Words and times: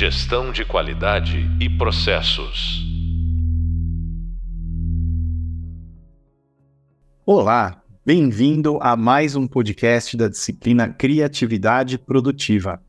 Gestão 0.00 0.52
de 0.52 0.64
qualidade 0.64 1.50
e 1.60 1.68
processos. 1.68 2.86
Olá, 7.26 7.82
bem-vindo 8.06 8.78
a 8.80 8.94
mais 8.94 9.34
um 9.34 9.44
podcast 9.44 10.16
da 10.16 10.28
disciplina 10.28 10.88
Criatividade 10.88 11.98
Produtiva. 11.98 12.80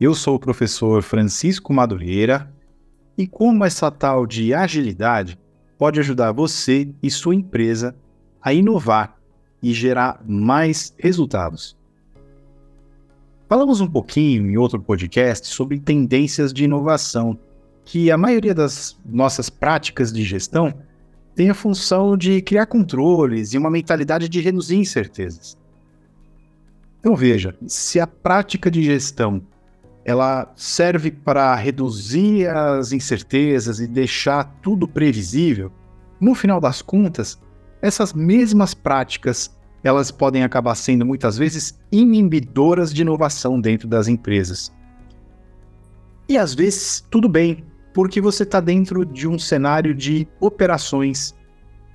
Eu 0.00 0.14
sou 0.14 0.36
o 0.36 0.38
professor 0.38 1.02
Francisco 1.02 1.72
Madureira 1.72 2.48
e 3.18 3.26
como 3.26 3.64
essa 3.64 3.90
tal 3.90 4.24
de 4.24 4.54
agilidade 4.54 5.36
pode 5.76 5.98
ajudar 5.98 6.30
você 6.30 6.94
e 7.02 7.10
sua 7.10 7.34
empresa 7.34 7.92
a 8.40 8.52
inovar 8.52 9.16
e 9.60 9.74
gerar 9.74 10.22
mais 10.24 10.94
resultados. 10.96 11.79
Falamos 13.50 13.80
um 13.80 13.88
pouquinho 13.88 14.48
em 14.48 14.56
outro 14.56 14.80
podcast 14.80 15.48
sobre 15.48 15.80
tendências 15.80 16.52
de 16.52 16.62
inovação, 16.62 17.36
que 17.84 18.08
a 18.08 18.16
maioria 18.16 18.54
das 18.54 18.96
nossas 19.04 19.50
práticas 19.50 20.12
de 20.12 20.22
gestão 20.22 20.72
tem 21.34 21.50
a 21.50 21.54
função 21.54 22.16
de 22.16 22.40
criar 22.42 22.66
controles 22.66 23.52
e 23.52 23.58
uma 23.58 23.68
mentalidade 23.68 24.28
de 24.28 24.40
reduzir 24.40 24.76
incertezas. 24.76 25.58
Então 27.00 27.16
veja, 27.16 27.56
se 27.66 27.98
a 27.98 28.06
prática 28.06 28.70
de 28.70 28.84
gestão 28.84 29.42
ela 30.04 30.52
serve 30.54 31.10
para 31.10 31.52
reduzir 31.56 32.46
as 32.46 32.92
incertezas 32.92 33.80
e 33.80 33.88
deixar 33.88 34.44
tudo 34.62 34.86
previsível, 34.86 35.72
no 36.20 36.36
final 36.36 36.60
das 36.60 36.82
contas, 36.82 37.36
essas 37.82 38.12
mesmas 38.12 38.74
práticas 38.74 39.50
elas 39.82 40.10
podem 40.10 40.42
acabar 40.42 40.74
sendo 40.74 41.06
muitas 41.06 41.38
vezes 41.38 41.78
inibidoras 41.90 42.92
de 42.92 43.02
inovação 43.02 43.60
dentro 43.60 43.88
das 43.88 44.08
empresas. 44.08 44.72
E 46.28 46.36
às 46.36 46.54
vezes 46.54 47.04
tudo 47.10 47.28
bem, 47.28 47.64
porque 47.92 48.20
você 48.20 48.42
está 48.42 48.60
dentro 48.60 49.04
de 49.04 49.26
um 49.26 49.38
cenário 49.38 49.94
de 49.94 50.28
operações. 50.38 51.34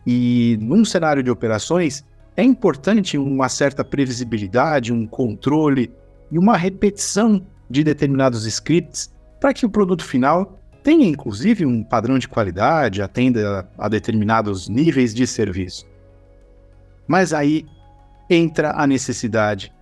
E 0.05 0.57
num 0.61 0.83
cenário 0.83 1.23
de 1.23 1.31
operações 1.31 2.03
é 2.35 2.43
importante 2.43 3.17
uma 3.17 3.47
certa 3.47 3.83
previsibilidade, 3.83 4.91
um 4.91 5.07
controle 5.07 5.91
e 6.31 6.37
uma 6.37 6.57
repetição 6.57 7.45
de 7.69 7.83
determinados 7.83 8.45
scripts 8.45 9.13
para 9.39 9.53
que 9.53 9.65
o 9.65 9.69
produto 9.69 10.03
final 10.03 10.59
tenha 10.83 11.07
inclusive 11.07 11.65
um 11.65 11.83
padrão 11.83 12.19
de 12.19 12.27
qualidade, 12.27 13.01
atenda 13.01 13.67
a 13.77 13.89
determinados 13.89 14.69
níveis 14.69 15.13
de 15.13 15.25
serviço. 15.25 15.85
Mas 17.07 17.33
aí 17.33 17.65
entra 18.29 18.71
a 18.71 18.87
necessidade 18.87 19.73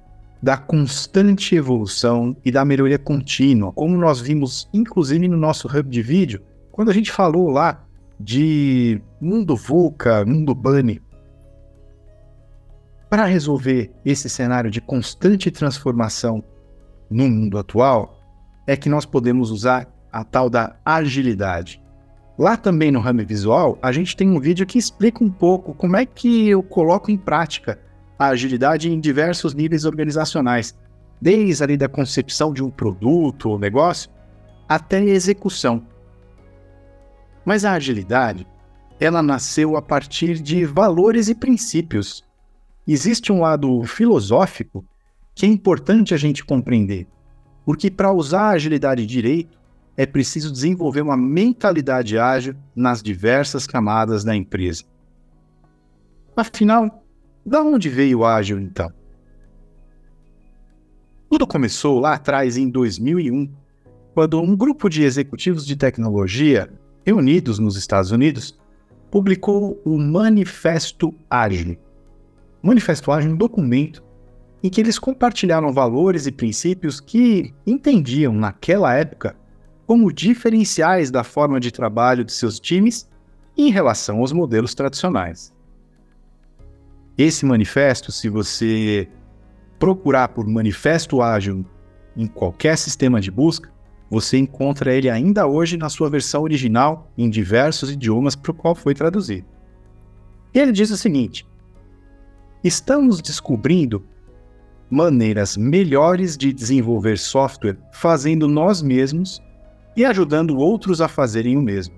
da 0.42 0.58
constante 0.58 1.56
evolução 1.56 2.36
e 2.44 2.52
da 2.52 2.66
melhoria 2.66 3.00
contínua, 3.00 3.72
como 3.72 3.98
nós 3.98 4.20
vimos 4.20 4.70
inclusive 4.74 5.28
no 5.28 5.38
nosso 5.38 5.68
hub 5.68 5.90
de 5.90 6.02
vídeo, 6.02 6.42
quando 6.72 6.90
a 6.90 6.94
gente 6.94 7.12
falou 7.12 7.50
lá 7.50 7.86
de 8.20 9.02
mundo 9.22 9.56
VUCA, 9.56 10.26
mundo 10.26 10.54
Bunny. 10.54 11.02
Para 13.10 13.26
resolver 13.26 13.92
esse 14.04 14.28
cenário 14.28 14.70
de 14.70 14.82
constante 14.82 15.50
transformação 15.50 16.44
no 17.10 17.30
mundo 17.30 17.58
atual, 17.58 18.20
é 18.68 18.76
que 18.76 18.90
nós 18.90 19.06
podemos 19.06 19.52
usar 19.52 19.88
a 20.12 20.24
tal 20.24 20.50
da 20.50 20.76
agilidade. 20.84 21.82
Lá 22.38 22.58
também 22.58 22.92
no 22.92 23.00
Rame 23.00 23.24
Visual, 23.24 23.78
a 23.82 23.92
gente 23.92 24.18
tem 24.18 24.30
um 24.30 24.40
vídeo 24.40 24.66
que 24.66 24.80
explica 24.80 25.24
um 25.24 25.30
pouco 25.30 25.74
como 25.74 25.96
é 25.96 26.06
que 26.06 26.50
eu 26.50 26.64
coloco 26.64 27.12
em 27.12 27.18
prática 27.18 27.80
a 28.18 28.28
agilidade 28.28 28.92
em 28.92 29.00
diversos 29.00 29.54
níveis 29.54 29.86
organizacionais, 29.86 30.78
desde 31.22 31.64
ali 31.64 31.78
da 31.78 31.88
concepção 31.88 32.54
de 32.54 32.64
um 32.64 32.70
produto 32.70 33.50
ou 33.50 33.60
negócio 33.60 34.10
até 34.68 34.98
a 34.98 35.04
execução. 35.04 35.86
Mas 37.46 37.66
a 37.66 37.74
agilidade, 37.74 38.48
ela 39.00 39.22
nasceu 39.22 39.76
a 39.76 39.82
partir 39.82 40.40
de 40.40 40.66
valores 40.66 41.28
e 41.28 41.36
princípios. 41.36 42.24
Existe 42.88 43.32
um 43.32 43.42
lado 43.42 43.84
filosófico 43.84 44.86
que 45.36 45.46
é 45.46 45.50
importante 45.50 46.14
a 46.14 46.18
gente 46.18 46.46
compreender, 46.46 47.08
porque 47.66 47.90
para 47.90 48.12
usar 48.12 48.42
a 48.42 48.50
agilidade 48.52 49.06
direito, 49.06 49.58
é 49.96 50.06
preciso 50.06 50.52
desenvolver 50.52 51.02
uma 51.02 51.18
mentalidade 51.18 52.18
ágil 52.18 52.56
nas 52.76 53.02
diversas 53.02 53.68
camadas 53.68 54.24
da 54.24 54.36
empresa. 54.36 54.84
Afinal, 56.36 57.03
da 57.46 57.62
onde 57.62 57.90
veio 57.90 58.20
o 58.20 58.26
ágil 58.26 58.60
então? 58.60 58.92
Tudo 61.30 61.48
começou 61.48 62.00
lá 62.00 62.14
atrás 62.14 62.58
em 62.58 62.70
2001, 62.70 63.52
quando 64.14 64.40
um 64.42 64.56
grupo 64.56 64.88
de 64.88 65.04
executivos 65.04 65.66
de 65.66 65.76
tecnologia 65.76 66.72
reunidos 67.06 67.60
nos 67.60 67.76
Estados 67.76 68.12
Unidos 68.12 68.58
publicou 69.12 69.82
o 69.84 69.98
Manifesto 69.98 71.14
Ágil. 71.30 71.78
Manifesto 72.62 73.12
Ágil 73.12 73.32
é 73.32 73.34
um 73.34 73.38
documento 73.38 74.04
em 74.64 74.70
que 74.70 74.80
eles 74.80 74.98
compartilharam 74.98 75.74
valores 75.74 76.26
e 76.26 76.32
princípios 76.32 77.00
que 77.00 77.54
entendiam 77.68 78.34
naquela 78.34 78.94
época 78.94 79.36
como 79.86 80.12
diferenciais 80.12 81.12
da 81.12 81.24
forma 81.24 81.60
de 81.60 81.72
trabalho 81.72 82.24
de 82.24 82.32
seus 82.32 82.60
times 82.60 83.08
em 83.58 83.70
relação 83.70 84.20
aos 84.20 84.32
modelos 84.32 84.74
tradicionais. 84.74 85.53
Esse 87.18 87.46
manifesto, 87.46 88.12
se 88.12 88.28
você 88.28 89.08
procurar 89.78 90.30
por 90.30 90.48
Manifesto 90.48 91.22
Ágil 91.22 91.66
em 92.16 92.26
qualquer 92.26 92.78
sistema 92.78 93.22
de 93.22 93.30
busca, 93.30 93.72
você 94.10 94.38
encontra 94.38 94.94
ele 94.94 95.10
ainda 95.10 95.48
hoje 95.48 95.78
na 95.78 95.90
sua 95.90 96.10
versão 96.10 96.44
original 96.44 97.12
em 97.18 97.30
diversos 97.30 97.92
idiomas 97.92 98.36
para 98.36 98.52
o 98.52 98.54
qual 98.54 98.76
foi 98.76 98.94
traduzido. 98.94 99.46
E 100.54 100.60
ele 100.60 100.72
diz 100.72 100.92
o 100.92 100.98
seguinte: 100.98 101.48
Estamos 102.64 103.22
descobrindo 103.22 104.06
maneiras 104.90 105.58
melhores 105.58 106.38
de 106.38 106.54
desenvolver 106.54 107.18
software 107.18 107.78
fazendo 107.92 108.48
nós 108.48 108.82
mesmos 108.82 109.42
e 109.96 110.06
ajudando 110.06 110.58
outros 110.58 111.02
a 111.02 111.08
fazerem 111.08 111.58
o 111.58 111.62
mesmo. 111.62 111.96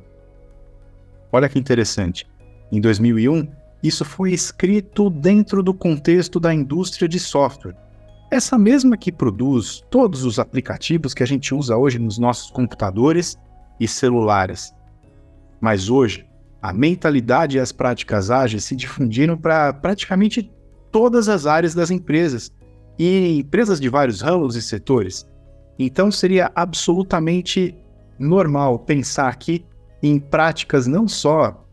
Olha 1.31 1.49
que 1.49 1.59
interessante. 1.59 2.27
Em 2.71 2.79
2001, 2.79 3.47
isso 3.87 4.05
foi 4.05 4.31
escrito 4.31 5.09
dentro 5.09 5.61
do 5.61 5.73
contexto 5.73 6.39
da 6.39 6.53
indústria 6.53 7.07
de 7.07 7.19
software. 7.19 7.75
Essa 8.31 8.57
mesma 8.57 8.97
que 8.97 9.11
produz 9.11 9.83
todos 9.89 10.25
os 10.25 10.39
aplicativos 10.39 11.13
que 11.13 11.23
a 11.23 11.27
gente 11.27 11.53
usa 11.53 11.77
hoje 11.77 11.99
nos 11.99 12.17
nossos 12.17 12.49
computadores 12.49 13.37
e 13.79 13.87
celulares. 13.87 14.73
Mas 15.61 15.89
hoje, 15.89 16.25
a 16.61 16.73
mentalidade 16.73 17.57
e 17.57 17.59
as 17.59 17.71
práticas 17.71 18.31
ágeis 18.31 18.63
se 18.63 18.75
difundiram 18.75 19.37
para 19.37 19.71
praticamente 19.73 20.51
todas 20.91 21.29
as 21.29 21.45
áreas 21.45 21.75
das 21.75 21.91
empresas 21.91 22.51
e 22.97 23.39
empresas 23.39 23.79
de 23.79 23.89
vários 23.89 24.21
ramos 24.21 24.55
e 24.55 24.61
setores. 24.61 25.27
Então 25.77 26.09
seria 26.09 26.51
absolutamente 26.55 27.75
normal 28.17 28.79
pensar 28.79 29.27
aqui 29.27 29.65
em 30.01 30.19
práticas 30.19 30.87
não 30.87 31.07
só 31.07 31.64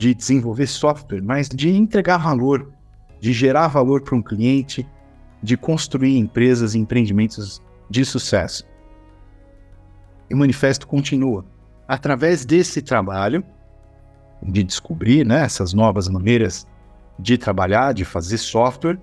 de 0.00 0.14
desenvolver 0.14 0.66
software, 0.66 1.20
mas 1.22 1.46
de 1.46 1.68
entregar 1.68 2.16
valor, 2.16 2.72
de 3.20 3.34
gerar 3.34 3.68
valor 3.68 4.00
para 4.00 4.16
um 4.16 4.22
cliente, 4.22 4.88
de 5.42 5.58
construir 5.58 6.16
empresas 6.16 6.74
e 6.74 6.78
empreendimentos 6.78 7.60
de 7.90 8.02
sucesso. 8.02 8.66
E 10.30 10.32
o 10.32 10.38
manifesto 10.38 10.88
continua. 10.88 11.44
Através 11.86 12.46
desse 12.46 12.80
trabalho, 12.80 13.44
de 14.42 14.62
descobrir 14.62 15.26
né, 15.26 15.42
essas 15.42 15.74
novas 15.74 16.08
maneiras 16.08 16.66
de 17.18 17.36
trabalhar, 17.36 17.92
de 17.92 18.06
fazer 18.06 18.38
software, 18.38 18.98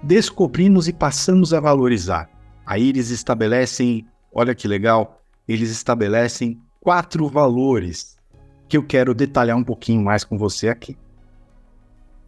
descobrimos 0.00 0.86
e 0.86 0.92
passamos 0.92 1.52
a 1.52 1.58
valorizar. 1.58 2.30
Aí 2.64 2.90
eles 2.90 3.10
estabelecem, 3.10 4.06
olha 4.32 4.54
que 4.54 4.68
legal, 4.68 5.20
eles 5.48 5.70
estabelecem 5.72 6.62
quatro 6.80 7.26
valores 7.26 8.17
que 8.68 8.76
eu 8.76 8.82
quero 8.82 9.14
detalhar 9.14 9.56
um 9.56 9.64
pouquinho 9.64 10.02
mais 10.02 10.24
com 10.24 10.36
você 10.36 10.68
aqui. 10.68 10.96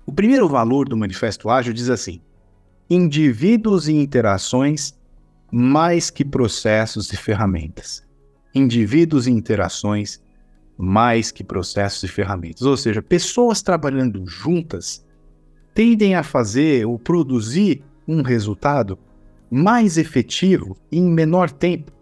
O 0.06 0.12
primeiro 0.12 0.48
valor 0.48 0.88
do 0.88 0.96
Manifesto 0.96 1.50
Ágil 1.50 1.72
diz 1.72 1.90
assim: 1.90 2.20
indivíduos 2.88 3.88
e 3.88 3.92
interações 3.92 4.98
mais 5.52 6.10
que 6.10 6.24
processos 6.24 7.12
e 7.12 7.16
ferramentas. 7.16 8.02
Indivíduos 8.54 9.26
e 9.26 9.30
interações 9.30 10.20
mais 10.76 11.30
que 11.30 11.44
processos 11.44 12.04
e 12.04 12.08
ferramentas. 12.08 12.62
Ou 12.62 12.76
seja, 12.76 13.02
pessoas 13.02 13.60
trabalhando 13.60 14.26
juntas 14.26 15.04
tendem 15.74 16.14
a 16.14 16.22
fazer 16.22 16.86
ou 16.86 16.98
produzir 16.98 17.84
um 18.08 18.22
resultado 18.22 18.98
mais 19.50 19.98
efetivo 19.98 20.76
em 20.90 21.02
menor 21.02 21.50
tempo 21.50 21.92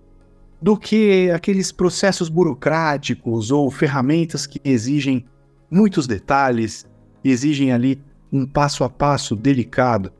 do 0.60 0.76
que 0.76 1.30
aqueles 1.30 1.70
processos 1.70 2.28
burocráticos 2.28 3.50
ou 3.50 3.70
ferramentas 3.70 4.46
que 4.46 4.60
exigem 4.64 5.24
muitos 5.70 6.06
detalhes, 6.06 6.86
exigem 7.22 7.72
ali 7.72 8.02
um 8.32 8.46
passo 8.46 8.84
a 8.84 8.90
passo 8.90 9.36
delicado 9.36 10.12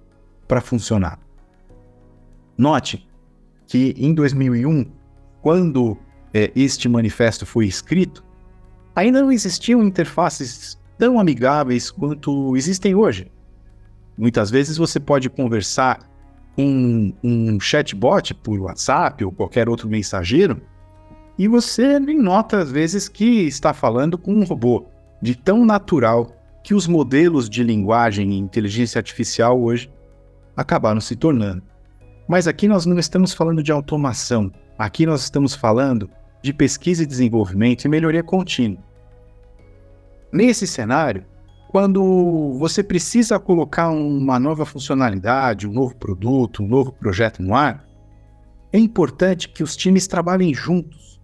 para 0.47 0.61
funcionar. 0.61 1.19
Note 2.57 3.07
que 3.67 3.95
em 3.99 4.15
2001, 4.15 4.91
quando 5.43 5.97
é, 6.33 6.51
este 6.57 6.89
manifesto 6.89 7.45
foi 7.45 7.67
escrito, 7.67 8.25
ainda 8.95 9.21
não 9.21 9.31
existiam 9.31 9.83
interfaces 9.83 10.79
tão 10.97 11.21
amigáveis 11.21 11.91
quanto 11.91 12.57
existem 12.57 12.95
hoje. 12.95 13.31
Muitas 14.17 14.51
vezes 14.51 14.77
você 14.77 14.99
pode 14.99 15.29
conversar 15.31 16.01
com 16.59 17.15
um 17.23 17.61
chatbot 17.61 18.35
por 18.35 18.59
WhatsApp 18.59 19.25
ou 19.25 19.31
qualquer 19.31 19.69
outro 19.69 19.89
mensageiro 19.89 20.61
e 21.39 21.47
você 21.47 22.01
nem 22.01 22.19
nota 22.19 22.59
às 22.59 22.69
vezes 22.69 23.09
que 23.09 23.47
está 23.47 23.73
falando 23.73 24.19
com 24.19 24.35
um 24.35 24.43
robô, 24.43 24.87
de 25.23 25.37
tão 25.37 25.65
natural 25.65 26.33
que 26.65 26.75
os 26.75 26.89
modelos 26.89 27.49
de 27.49 27.63
linguagem 27.63 28.33
e 28.33 28.39
inteligência 28.39 28.99
artificial 28.99 29.63
hoje 29.63 29.89
acabaram 30.57 31.01
se 31.01 31.15
tornando. 31.15 31.63
Mas 32.27 32.49
aqui 32.49 32.67
nós 32.67 32.85
não 32.85 32.99
estamos 32.99 33.33
falando 33.33 33.63
de 33.63 33.71
automação, 33.71 34.51
aqui 34.77 35.07
nós 35.07 35.23
estamos 35.23 35.55
falando 35.55 36.11
de 36.43 36.53
pesquisa 36.53 37.05
e 37.05 37.07
desenvolvimento 37.07 37.85
e 37.85 37.89
melhoria 37.89 38.25
contínua. 38.25 38.83
Nesse 40.33 40.67
cenário, 40.67 41.25
quando 41.69 42.55
você 42.59 42.83
precisa 42.83 43.39
colocar 43.39 43.91
uma 43.91 44.41
nova 44.41 44.65
funcionalidade, 44.65 45.69
um 45.69 45.73
novo 45.73 45.95
produto, 45.95 46.63
um 46.63 46.67
novo 46.67 46.93
projeto 46.93 47.43
no 47.43 47.55
ar, 47.55 47.87
é 48.73 48.79
importante 48.79 49.51
que 49.51 49.63
os 49.63 49.77
times 49.77 50.07
trabalhem 50.07 50.55
juntos, 50.55 51.21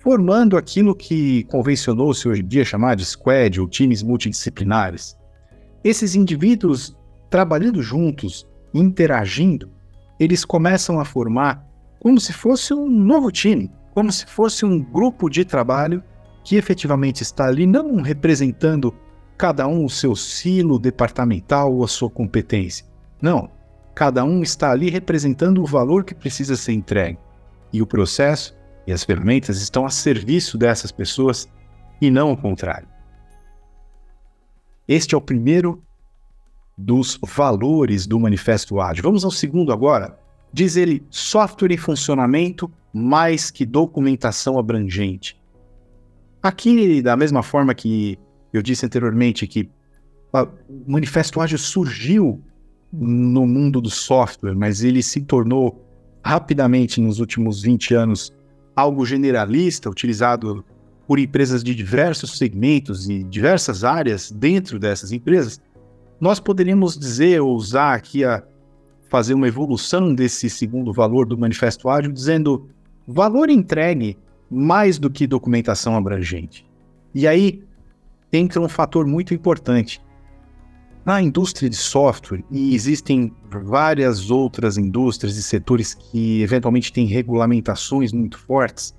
formando 0.00 0.56
aquilo 0.56 0.94
que 0.94 1.44
convencionou-se 1.44 2.26
hoje 2.26 2.40
em 2.40 2.46
dia 2.46 2.64
chamar 2.64 2.96
de 2.96 3.04
squad 3.04 3.60
ou 3.60 3.68
times 3.68 4.02
multidisciplinares. 4.02 5.14
Esses 5.84 6.14
indivíduos 6.14 6.96
trabalhando 7.28 7.82
juntos, 7.82 8.48
interagindo, 8.72 9.70
eles 10.18 10.42
começam 10.42 10.98
a 11.00 11.04
formar 11.04 11.66
como 12.00 12.18
se 12.18 12.32
fosse 12.32 12.72
um 12.72 12.88
novo 12.88 13.30
time, 13.30 13.70
como 13.94 14.10
se 14.10 14.24
fosse 14.24 14.64
um 14.64 14.82
grupo 14.82 15.28
de 15.28 15.44
trabalho 15.44 16.02
que 16.42 16.56
efetivamente 16.56 17.22
está 17.22 17.46
ali 17.46 17.66
não 17.66 18.00
representando 18.00 18.94
cada 19.42 19.66
um 19.66 19.84
o 19.84 19.90
seu 19.90 20.14
silo 20.14 20.78
departamental 20.78 21.74
ou 21.74 21.82
a 21.82 21.88
sua 21.88 22.08
competência. 22.08 22.86
Não, 23.20 23.50
cada 23.92 24.22
um 24.22 24.40
está 24.40 24.70
ali 24.70 24.88
representando 24.88 25.60
o 25.60 25.66
valor 25.66 26.04
que 26.04 26.14
precisa 26.14 26.54
ser 26.54 26.74
entregue. 26.74 27.18
E 27.72 27.82
o 27.82 27.86
processo 27.86 28.56
e 28.86 28.92
as 28.92 29.02
ferramentas 29.02 29.60
estão 29.60 29.84
a 29.84 29.90
serviço 29.90 30.56
dessas 30.56 30.92
pessoas 30.92 31.48
e 32.00 32.08
não 32.08 32.30
o 32.30 32.36
contrário. 32.36 32.86
Este 34.86 35.16
é 35.16 35.18
o 35.18 35.20
primeiro 35.20 35.82
dos 36.78 37.18
valores 37.20 38.06
do 38.06 38.20
Manifesto 38.20 38.80
Ágil. 38.80 39.02
Vamos 39.02 39.24
ao 39.24 39.32
segundo 39.32 39.72
agora. 39.72 40.16
Diz 40.52 40.76
ele: 40.76 41.04
software 41.10 41.72
em 41.72 41.76
funcionamento 41.76 42.70
mais 42.92 43.50
que 43.50 43.66
documentação 43.66 44.56
abrangente. 44.56 45.36
Aqui, 46.40 47.02
da 47.02 47.16
mesma 47.16 47.42
forma 47.42 47.74
que 47.74 48.16
eu 48.52 48.62
disse 48.62 48.84
anteriormente, 48.86 49.46
que 49.46 49.68
o 50.32 50.90
Manifesto 50.90 51.40
Ágil 51.40 51.58
surgiu 51.58 52.42
no 52.92 53.46
mundo 53.46 53.80
do 53.80 53.90
software, 53.90 54.54
mas 54.54 54.82
ele 54.82 55.02
se 55.02 55.20
tornou 55.22 55.84
rapidamente 56.24 57.00
nos 57.00 57.20
últimos 57.20 57.62
20 57.62 57.94
anos 57.94 58.32
algo 58.76 59.04
generalista, 59.04 59.90
utilizado 59.90 60.64
por 61.06 61.18
empresas 61.18 61.62
de 61.62 61.74
diversos 61.74 62.38
segmentos 62.38 63.08
e 63.08 63.22
diversas 63.24 63.84
áreas 63.84 64.30
dentro 64.30 64.78
dessas 64.78 65.12
empresas, 65.12 65.60
nós 66.20 66.38
poderíamos 66.38 66.96
dizer 66.96 67.40
ou 67.40 67.54
usar 67.54 67.94
aqui 67.94 68.24
a 68.24 68.42
fazer 69.08 69.34
uma 69.34 69.48
evolução 69.48 70.14
desse 70.14 70.48
segundo 70.48 70.92
valor 70.92 71.26
do 71.26 71.36
Manifesto 71.36 71.88
Ágil, 71.88 72.12
dizendo 72.12 72.68
valor 73.06 73.50
entregue 73.50 74.16
mais 74.50 74.98
do 74.98 75.10
que 75.10 75.26
documentação 75.26 75.96
abrangente. 75.96 76.64
E 77.14 77.26
aí 77.26 77.62
entra 78.32 78.60
um 78.60 78.68
fator 78.68 79.06
muito 79.06 79.34
importante. 79.34 80.00
Na 81.04 81.20
indústria 81.20 81.68
de 81.68 81.76
software, 81.76 82.44
e 82.50 82.74
existem 82.74 83.32
várias 83.50 84.30
outras 84.30 84.78
indústrias 84.78 85.36
e 85.36 85.42
setores 85.42 85.94
que 85.94 86.40
eventualmente 86.42 86.92
têm 86.92 87.06
regulamentações 87.06 88.12
muito 88.12 88.38
fortes, 88.38 88.94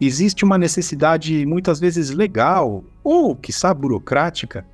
existe 0.00 0.44
uma 0.44 0.56
necessidade 0.56 1.44
muitas 1.44 1.78
vezes 1.78 2.10
legal 2.10 2.82
ou, 3.04 3.36
quiçá, 3.36 3.74
burocrática, 3.74 4.66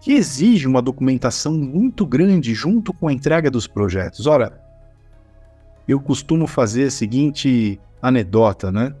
que 0.00 0.12
exige 0.12 0.68
uma 0.68 0.80
documentação 0.80 1.52
muito 1.52 2.06
grande 2.06 2.54
junto 2.54 2.92
com 2.92 3.08
a 3.08 3.12
entrega 3.12 3.50
dos 3.50 3.66
projetos. 3.66 4.26
Ora, 4.26 4.62
eu 5.88 5.98
costumo 5.98 6.46
fazer 6.46 6.84
a 6.84 6.90
seguinte 6.90 7.80
anedota, 8.00 8.70
né? 8.70 8.94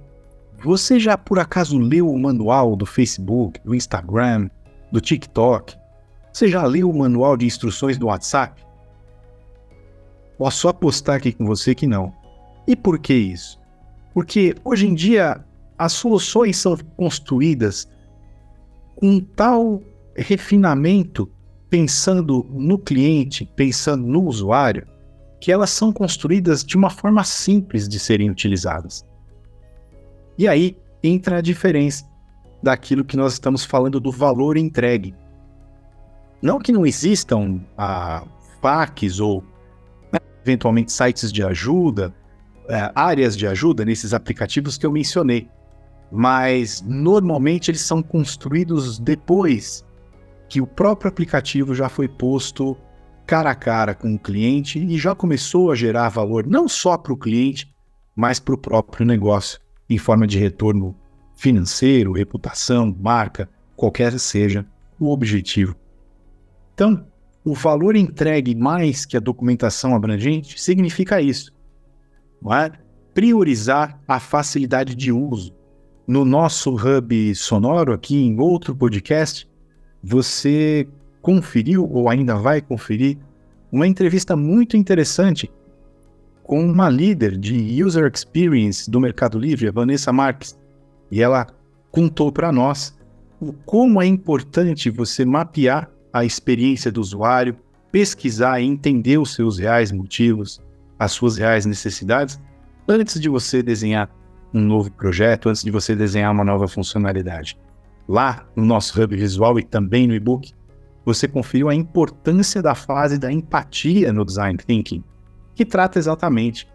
Você 0.64 0.98
já 0.98 1.16
por 1.16 1.38
acaso 1.38 1.78
leu 1.78 2.10
o 2.10 2.18
manual 2.18 2.74
do 2.74 2.84
Facebook, 2.84 3.60
do 3.64 3.76
Instagram, 3.76 4.50
do 4.90 5.00
TikTok? 5.00 5.76
Você 6.32 6.48
já 6.48 6.64
leu 6.64 6.90
o 6.90 6.98
manual 6.98 7.36
de 7.36 7.46
instruções 7.46 7.96
do 7.96 8.06
WhatsApp? 8.06 8.60
Posso 10.36 10.66
apostar 10.66 11.16
aqui 11.16 11.32
com 11.32 11.46
você 11.46 11.76
que 11.76 11.86
não. 11.86 12.12
E 12.66 12.74
por 12.74 12.98
que 12.98 13.14
isso? 13.14 13.60
Porque 14.12 14.54
hoje 14.64 14.88
em 14.88 14.94
dia 14.94 15.44
as 15.78 15.92
soluções 15.92 16.56
são 16.56 16.76
construídas 16.96 17.88
com 18.96 19.20
tal 19.20 19.80
refinamento, 20.16 21.30
pensando 21.70 22.44
no 22.50 22.78
cliente, 22.78 23.48
pensando 23.54 24.04
no 24.04 24.24
usuário, 24.24 24.88
que 25.40 25.52
elas 25.52 25.70
são 25.70 25.92
construídas 25.92 26.64
de 26.64 26.76
uma 26.76 26.90
forma 26.90 27.22
simples 27.22 27.88
de 27.88 28.00
serem 28.00 28.28
utilizadas. 28.28 29.06
E 30.38 30.46
aí 30.46 30.78
entra 31.02 31.38
a 31.38 31.40
diferença 31.40 32.04
daquilo 32.62 33.04
que 33.04 33.16
nós 33.16 33.32
estamos 33.32 33.64
falando 33.64 33.98
do 33.98 34.12
valor 34.12 34.56
entregue. 34.56 35.12
Não 36.40 36.60
que 36.60 36.70
não 36.70 36.86
existam 36.86 37.60
ah, 37.76 38.24
ou 39.20 39.42
né, 40.12 40.20
eventualmente 40.44 40.92
sites 40.92 41.32
de 41.32 41.42
ajuda, 41.42 42.14
eh, 42.68 42.92
áreas 42.94 43.36
de 43.36 43.46
ajuda 43.46 43.84
nesses 43.84 44.14
aplicativos 44.14 44.78
que 44.78 44.86
eu 44.86 44.92
mencionei, 44.92 45.48
mas 46.10 46.82
normalmente 46.86 47.70
eles 47.70 47.80
são 47.80 48.00
construídos 48.00 48.98
depois 48.98 49.84
que 50.48 50.60
o 50.60 50.66
próprio 50.66 51.10
aplicativo 51.10 51.74
já 51.74 51.88
foi 51.88 52.08
posto 52.08 52.76
cara 53.26 53.50
a 53.50 53.54
cara 53.54 53.94
com 53.94 54.14
o 54.14 54.18
cliente 54.18 54.78
e 54.78 54.96
já 54.96 55.14
começou 55.14 55.70
a 55.70 55.74
gerar 55.74 56.08
valor 56.08 56.46
não 56.46 56.68
só 56.68 56.96
para 56.96 57.12
o 57.12 57.16
cliente, 57.16 57.74
mas 58.14 58.38
para 58.38 58.54
o 58.54 58.58
próprio 58.58 59.04
negócio 59.04 59.60
em 59.88 59.98
forma 59.98 60.26
de 60.26 60.38
retorno 60.38 60.94
financeiro, 61.34 62.12
reputação, 62.12 62.94
marca, 63.00 63.48
qualquer 63.76 64.18
seja 64.18 64.66
o 64.98 65.10
objetivo. 65.10 65.76
Então, 66.74 67.06
o 67.44 67.54
valor 67.54 67.96
entregue 67.96 68.54
mais 68.54 69.06
que 69.06 69.16
a 69.16 69.20
documentação 69.20 69.94
abrangente 69.94 70.60
significa 70.60 71.20
isso. 71.20 71.52
Não 72.42 72.52
é? 72.52 72.72
Priorizar 73.14 73.98
a 74.06 74.20
facilidade 74.20 74.94
de 74.94 75.10
uso. 75.10 75.54
No 76.06 76.24
nosso 76.24 76.74
hub 76.74 77.34
sonoro, 77.34 77.92
aqui 77.92 78.16
em 78.16 78.38
outro 78.38 78.74
podcast, 78.74 79.48
você 80.02 80.88
conferiu 81.20 81.88
ou 81.90 82.08
ainda 82.08 82.36
vai 82.36 82.60
conferir 82.60 83.18
uma 83.70 83.86
entrevista 83.86 84.34
muito 84.34 84.76
interessante 84.76 85.50
com 86.48 86.64
uma 86.64 86.88
líder 86.88 87.36
de 87.36 87.84
User 87.84 88.10
Experience 88.10 88.90
do 88.90 88.98
Mercado 88.98 89.38
Livre, 89.38 89.68
a 89.68 89.70
Vanessa 89.70 90.10
Marques, 90.10 90.58
e 91.10 91.20
ela 91.20 91.46
contou 91.90 92.32
para 92.32 92.50
nós 92.50 92.96
o 93.38 93.52
como 93.52 94.00
é 94.00 94.06
importante 94.06 94.88
você 94.88 95.26
mapear 95.26 95.90
a 96.10 96.24
experiência 96.24 96.90
do 96.90 97.02
usuário, 97.02 97.54
pesquisar 97.92 98.60
e 98.60 98.64
entender 98.64 99.18
os 99.18 99.34
seus 99.34 99.58
reais 99.58 99.92
motivos, 99.92 100.58
as 100.98 101.12
suas 101.12 101.36
reais 101.36 101.66
necessidades, 101.66 102.40
antes 102.88 103.20
de 103.20 103.28
você 103.28 103.62
desenhar 103.62 104.10
um 104.54 104.60
novo 104.62 104.90
projeto, 104.90 105.50
antes 105.50 105.62
de 105.62 105.70
você 105.70 105.94
desenhar 105.94 106.32
uma 106.32 106.44
nova 106.44 106.66
funcionalidade. 106.66 107.58
Lá 108.08 108.48
no 108.56 108.64
nosso 108.64 108.98
hub 108.98 109.14
visual 109.14 109.58
e 109.58 109.62
também 109.62 110.06
no 110.06 110.14
e-book, 110.14 110.54
você 111.04 111.28
conferiu 111.28 111.68
a 111.68 111.74
importância 111.74 112.62
da 112.62 112.74
fase 112.74 113.18
da 113.18 113.30
empatia 113.30 114.14
no 114.14 114.24
design 114.24 114.56
thinking 114.56 115.04
que 115.58 115.64
trata 115.64 115.98
exatamente 115.98 116.68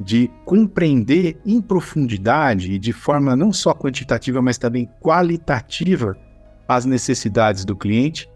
de 0.00 0.30
compreender 0.46 1.38
em 1.44 1.60
profundidade 1.60 2.72
e 2.72 2.78
de 2.78 2.90
forma 2.90 3.36
não 3.36 3.52
só 3.52 3.74
quantitativa, 3.74 4.40
mas 4.40 4.56
também 4.56 4.88
qualitativa 4.98 6.16
as 6.66 6.86
necessidades 6.86 7.66
do 7.66 7.76
cliente 7.76 8.30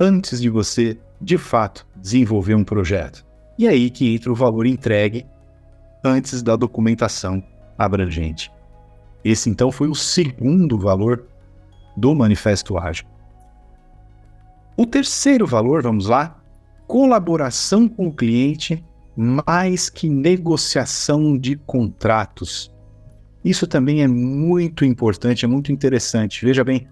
antes 0.00 0.40
de 0.40 0.50
você, 0.50 0.98
de 1.20 1.38
fato, 1.38 1.86
desenvolver 1.94 2.56
um 2.56 2.64
projeto. 2.64 3.24
E 3.56 3.68
é 3.68 3.70
aí 3.70 3.88
que 3.88 4.12
entra 4.12 4.32
o 4.32 4.34
valor 4.34 4.66
entregue 4.66 5.24
antes 6.02 6.42
da 6.42 6.56
documentação 6.56 7.40
abrangente. 7.78 8.50
Esse 9.24 9.48
então 9.48 9.70
foi 9.70 9.86
o 9.86 9.94
segundo 9.94 10.76
valor 10.76 11.24
do 11.96 12.12
Manifesto 12.16 12.76
Ágil. 12.76 13.06
O 14.76 14.84
terceiro 14.84 15.46
valor, 15.46 15.84
vamos 15.84 16.08
lá, 16.08 16.36
colaboração 16.88 17.88
com 17.88 18.08
o 18.08 18.12
cliente 18.12 18.84
mais 19.16 19.88
que 19.88 20.08
negociação 20.08 21.38
de 21.38 21.56
contratos. 21.56 22.70
Isso 23.44 23.66
também 23.66 24.02
é 24.02 24.08
muito 24.08 24.84
importante, 24.84 25.44
é 25.44 25.48
muito 25.48 25.72
interessante. 25.72 26.44
Veja 26.44 26.62
bem, 26.62 26.86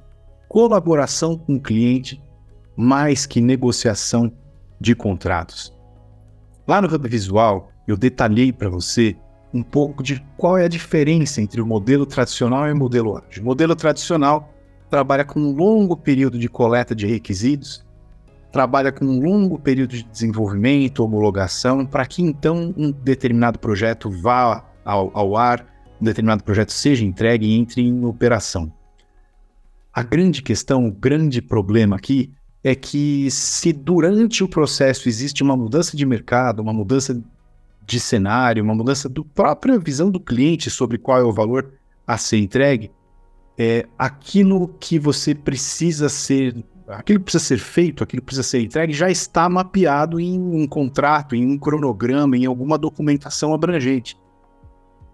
colaboração 0.48 1.36
com 1.36 1.56
o 1.56 1.60
cliente 1.60 2.22
mais 2.76 3.26
que 3.26 3.40
negociação 3.40 4.32
de 4.80 4.94
contratos. 4.94 5.74
Lá 6.66 6.80
no 6.80 6.92
Hub 6.92 7.08
Visual, 7.08 7.70
eu 7.86 7.96
detalhei 7.96 8.52
para 8.52 8.68
você 8.70 9.16
um 9.52 9.62
pouco 9.62 10.02
de 10.02 10.24
qual 10.36 10.58
é 10.58 10.64
a 10.64 10.68
diferença 10.68 11.40
entre 11.40 11.60
o 11.60 11.66
modelo 11.66 12.06
tradicional 12.06 12.66
e 12.68 12.72
o 12.72 12.76
modelo 12.76 13.16
ágil. 13.16 13.42
O 13.42 13.46
modelo 13.46 13.76
tradicional 13.76 14.52
trabalha 14.90 15.24
com 15.24 15.40
um 15.40 15.52
longo 15.52 15.96
período 15.96 16.38
de 16.38 16.48
coleta 16.48 16.94
de 16.94 17.06
requisitos, 17.06 17.83
trabalha 18.54 18.92
com 18.92 19.04
um 19.04 19.18
longo 19.18 19.58
período 19.58 19.96
de 19.96 20.04
desenvolvimento, 20.04 21.02
homologação, 21.02 21.84
para 21.84 22.06
que 22.06 22.22
então 22.22 22.72
um 22.76 22.92
determinado 22.92 23.58
projeto 23.58 24.08
vá 24.08 24.64
ao, 24.84 25.10
ao 25.12 25.36
ar, 25.36 25.66
um 26.00 26.04
determinado 26.04 26.44
projeto 26.44 26.70
seja 26.70 27.04
entregue 27.04 27.46
e 27.46 27.58
entre 27.58 27.82
em 27.82 28.04
operação. 28.04 28.72
A 29.92 30.04
grande 30.04 30.40
questão, 30.40 30.86
o 30.86 30.92
grande 30.92 31.42
problema 31.42 31.96
aqui 31.96 32.32
é 32.62 32.76
que 32.76 33.28
se 33.28 33.72
durante 33.72 34.44
o 34.44 34.48
processo 34.48 35.08
existe 35.08 35.42
uma 35.42 35.56
mudança 35.56 35.96
de 35.96 36.06
mercado, 36.06 36.60
uma 36.60 36.72
mudança 36.72 37.20
de 37.84 37.98
cenário, 37.98 38.62
uma 38.62 38.74
mudança 38.76 39.08
da 39.08 39.22
própria 39.34 39.80
visão 39.80 40.12
do 40.12 40.20
cliente 40.20 40.70
sobre 40.70 40.96
qual 40.96 41.18
é 41.18 41.24
o 41.24 41.32
valor 41.32 41.72
a 42.06 42.16
ser 42.16 42.38
entregue, 42.38 42.92
é 43.58 43.84
aquilo 43.98 44.68
que 44.78 44.96
você 44.96 45.34
precisa 45.34 46.08
ser, 46.08 46.54
aquilo 46.88 47.18
que 47.18 47.24
precisa 47.24 47.44
ser 47.44 47.58
feito, 47.58 48.04
aquilo 48.04 48.20
que 48.20 48.26
precisa 48.26 48.46
ser 48.46 48.60
entregue 48.60 48.92
já 48.92 49.10
está 49.10 49.48
mapeado 49.48 50.20
em 50.20 50.38
um 50.38 50.66
contrato, 50.66 51.34
em 51.34 51.46
um 51.46 51.58
cronograma, 51.58 52.36
em 52.36 52.46
alguma 52.46 52.76
documentação 52.76 53.54
abrangente. 53.54 54.16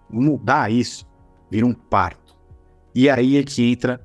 Mudar 0.09 0.71
isso 0.71 1.05
vira 1.49 1.65
um 1.65 1.73
parto. 1.73 2.35
E 2.93 3.09
aí 3.09 3.37
é 3.37 3.43
que 3.43 3.71
entra 3.71 4.01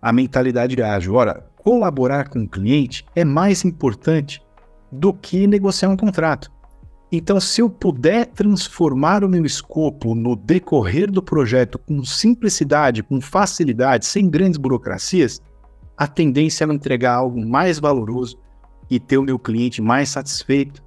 a 0.00 0.12
mentalidade 0.12 0.80
ágil. 0.82 1.14
Ora, 1.14 1.46
colaborar 1.56 2.28
com 2.28 2.42
o 2.42 2.48
cliente 2.48 3.04
é 3.14 3.24
mais 3.24 3.64
importante 3.64 4.42
do 4.90 5.12
que 5.12 5.46
negociar 5.46 5.88
um 5.88 5.96
contrato. 5.96 6.50
Então, 7.12 7.38
se 7.38 7.60
eu 7.60 7.70
puder 7.70 8.26
transformar 8.26 9.22
o 9.22 9.28
meu 9.28 9.44
escopo 9.44 10.14
no 10.14 10.34
decorrer 10.34 11.10
do 11.10 11.22
projeto 11.22 11.78
com 11.78 12.04
simplicidade, 12.04 13.02
com 13.02 13.20
facilidade, 13.20 14.06
sem 14.06 14.28
grandes 14.28 14.58
burocracias, 14.58 15.40
a 15.96 16.06
tendência 16.06 16.64
é 16.64 16.72
entregar 16.72 17.14
algo 17.14 17.44
mais 17.44 17.78
valoroso 17.78 18.38
e 18.90 18.98
ter 18.98 19.18
o 19.18 19.22
meu 19.22 19.38
cliente 19.38 19.80
mais 19.80 20.10
satisfeito, 20.10 20.82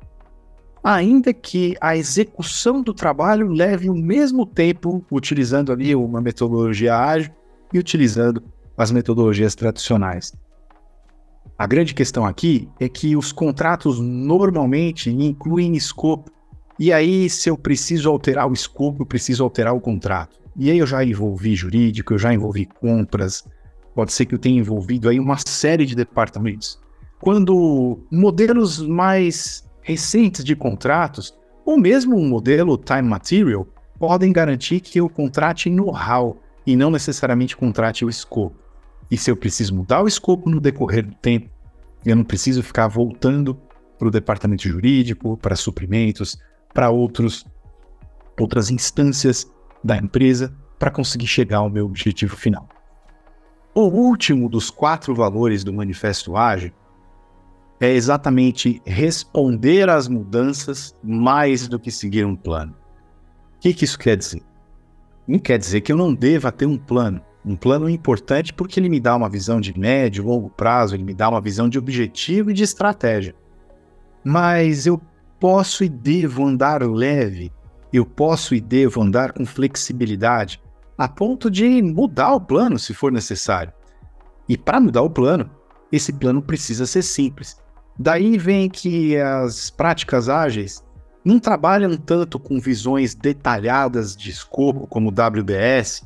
ainda 0.83 1.33
que 1.33 1.75
a 1.81 1.95
execução 1.95 2.81
do 2.81 2.93
trabalho 2.93 3.49
leve 3.49 3.89
o 3.89 3.95
mesmo 3.95 4.45
tempo 4.45 5.03
utilizando 5.11 5.71
ali 5.71 5.95
uma 5.95 6.21
metodologia 6.21 6.95
ágil 6.95 7.31
e 7.73 7.79
utilizando 7.79 8.43
as 8.77 8.91
metodologias 8.91 9.55
tradicionais. 9.55 10.33
A 11.57 11.65
grande 11.65 11.93
questão 11.93 12.25
aqui 12.25 12.69
é 12.79 12.87
que 12.87 13.15
os 13.15 13.31
contratos 13.31 13.99
normalmente 13.99 15.09
incluem 15.09 15.75
escopo. 15.75 16.31
E 16.77 16.93
aí, 16.93 17.27
se 17.29 17.49
eu 17.49 17.57
preciso 17.57 18.09
alterar 18.09 18.47
o 18.47 18.53
escopo, 18.53 19.01
eu 19.01 19.05
preciso 19.07 19.43
alterar 19.43 19.73
o 19.73 19.81
contrato. 19.81 20.39
E 20.55 20.69
aí 20.69 20.77
eu 20.77 20.85
já 20.85 21.03
envolvi 21.03 21.55
jurídico, 21.55 22.13
eu 22.13 22.19
já 22.19 22.31
envolvi 22.31 22.65
compras, 22.65 23.43
pode 23.97 24.13
ser 24.13 24.27
que 24.27 24.35
eu 24.35 24.37
tenha 24.37 24.59
envolvido 24.59 25.09
aí 25.09 25.19
uma 25.19 25.37
série 25.43 25.83
de 25.83 25.95
departamentos. 25.95 26.79
Quando 27.19 27.97
modelos 28.11 28.79
mais 28.79 29.67
recentes 29.81 30.43
de 30.43 30.55
contratos, 30.55 31.35
ou 31.65 31.79
mesmo 31.79 32.15
um 32.15 32.29
modelo 32.29 32.77
time 32.77 33.01
material, 33.01 33.67
podem 33.97 34.31
garantir 34.31 34.81
que 34.81 34.99
eu 34.99 35.09
contrate 35.09 35.67
know-how 35.67 36.37
e 36.63 36.75
não 36.75 36.91
necessariamente 36.91 37.57
contrate 37.57 38.05
o 38.05 38.09
escopo. 38.09 38.55
E 39.09 39.17
se 39.17 39.31
eu 39.31 39.35
preciso 39.35 39.73
mudar 39.73 40.03
o 40.03 40.07
escopo 40.07 40.47
no 40.47 40.61
decorrer 40.61 41.03
do 41.03 41.15
tempo, 41.15 41.49
eu 42.05 42.15
não 42.15 42.23
preciso 42.23 42.61
ficar 42.61 42.87
voltando 42.87 43.59
para 43.97 44.09
o 44.09 44.11
departamento 44.11 44.69
jurídico, 44.69 45.37
para 45.37 45.55
suprimentos, 45.55 46.37
para 46.71 46.91
outros 46.91 47.47
outras 48.39 48.69
instâncias 48.69 49.51
da 49.83 49.97
empresa 49.97 50.55
para 50.77 50.91
conseguir 50.91 51.25
chegar 51.25 51.57
ao 51.57 51.69
meu 51.71 51.87
objetivo 51.87 52.37
final. 52.37 52.76
O 53.79 53.83
último 53.89 54.49
dos 54.49 54.71
quatro 54.71 55.13
valores 55.13 55.63
do 55.63 55.71
Manifesto 55.71 56.35
Ágil 56.35 56.71
é 57.79 57.91
exatamente 57.93 58.81
responder 58.83 59.87
às 59.87 60.07
mudanças 60.07 60.95
mais 61.03 61.67
do 61.67 61.77
que 61.77 61.91
seguir 61.91 62.25
um 62.25 62.35
plano. 62.35 62.73
O 63.55 63.59
que, 63.59 63.75
que 63.75 63.85
isso 63.85 63.99
quer 63.99 64.17
dizer? 64.17 64.41
Não 65.27 65.37
quer 65.37 65.59
dizer 65.59 65.81
que 65.81 65.91
eu 65.91 65.95
não 65.95 66.11
deva 66.11 66.51
ter 66.51 66.65
um 66.65 66.75
plano. 66.75 67.21
Um 67.45 67.55
plano 67.55 67.87
importante 67.87 68.51
porque 68.51 68.79
ele 68.79 68.89
me 68.89 68.99
dá 68.99 69.15
uma 69.15 69.29
visão 69.29 69.61
de 69.61 69.77
médio, 69.77 70.25
longo 70.25 70.49
prazo, 70.49 70.95
ele 70.95 71.03
me 71.03 71.13
dá 71.13 71.29
uma 71.29 71.39
visão 71.39 71.69
de 71.69 71.77
objetivo 71.77 72.49
e 72.49 72.55
de 72.55 72.63
estratégia. 72.63 73.35
Mas 74.23 74.87
eu 74.87 74.99
posso 75.39 75.83
e 75.83 75.89
devo 75.89 76.43
andar 76.43 76.81
leve, 76.81 77.53
eu 77.93 78.07
posso 78.07 78.55
e 78.55 78.59
devo 78.59 79.03
andar 79.03 79.33
com 79.33 79.45
flexibilidade, 79.45 80.59
a 80.97 81.07
ponto 81.07 81.49
de 81.49 81.81
mudar 81.81 82.33
o 82.33 82.41
plano 82.41 82.79
se 82.79 82.93
for 82.93 83.11
necessário. 83.11 83.71
E 84.49 84.57
para 84.57 84.79
mudar 84.79 85.01
o 85.01 85.09
plano, 85.09 85.49
esse 85.91 86.11
plano 86.11 86.41
precisa 86.41 86.85
ser 86.85 87.03
simples. 87.03 87.57
Daí 87.99 88.37
vem 88.37 88.69
que 88.69 89.17
as 89.17 89.69
práticas 89.69 90.29
ágeis 90.29 90.83
não 91.23 91.39
trabalham 91.39 91.97
tanto 91.97 92.39
com 92.39 92.59
visões 92.59 93.13
detalhadas 93.13 94.15
de 94.15 94.29
escopo 94.29 94.87
como 94.87 95.09
o 95.09 95.11
WBS, 95.11 96.03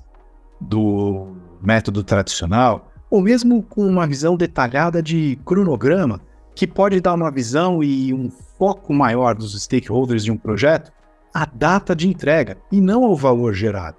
do 0.60 1.36
método 1.62 2.04
tradicional, 2.04 2.92
ou 3.10 3.22
mesmo 3.22 3.62
com 3.64 3.86
uma 3.86 4.08
visão 4.08 4.36
detalhada 4.36 5.02
de 5.02 5.38
cronograma, 5.46 6.22
que 6.56 6.68
pode 6.68 7.00
dar 7.00 7.14
uma 7.14 7.32
visão 7.32 7.84
e 7.84 8.14
um 8.14 8.30
foco 8.30 8.94
maior 8.94 9.36
dos 9.36 9.60
stakeholders 9.62 10.24
de 10.24 10.32
um 10.32 10.38
projeto 10.38 10.92
à 11.34 11.46
data 11.46 11.96
de 11.96 12.08
entrega 12.08 12.58
e 12.72 12.82
não 12.82 13.04
ao 13.04 13.16
valor 13.16 13.54
gerado. 13.54 13.98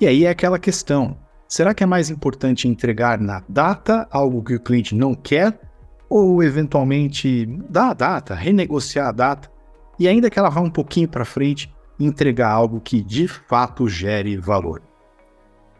E 0.00 0.06
aí 0.06 0.24
é 0.24 0.30
aquela 0.30 0.58
questão: 0.58 1.16
será 1.48 1.72
que 1.72 1.82
é 1.82 1.86
mais 1.86 2.10
importante 2.10 2.68
entregar 2.68 3.18
na 3.18 3.42
data 3.48 4.06
algo 4.10 4.42
que 4.42 4.54
o 4.54 4.60
cliente 4.60 4.94
não 4.94 5.14
quer, 5.14 5.58
ou 6.08 6.42
eventualmente 6.42 7.46
dar 7.68 7.90
a 7.90 7.94
data, 7.94 8.34
renegociar 8.34 9.08
a 9.08 9.12
data 9.12 9.50
e 9.98 10.08
ainda 10.08 10.28
que 10.28 10.38
ela 10.38 10.50
vá 10.50 10.60
um 10.60 10.70
pouquinho 10.70 11.08
para 11.08 11.24
frente, 11.24 11.72
entregar 11.98 12.50
algo 12.50 12.80
que 12.80 13.00
de 13.02 13.28
fato 13.28 13.88
gere 13.88 14.36
valor? 14.36 14.82